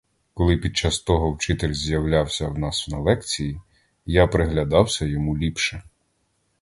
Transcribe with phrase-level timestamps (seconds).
[0.33, 3.61] Коли під час того вчитель з'являвся в нас на лекції,
[4.05, 5.83] я приглядався йому ліпше.